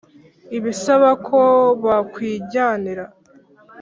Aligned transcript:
ibasaba 0.57 1.09
ko 1.27 1.41
bakwijyanira. 1.83 3.03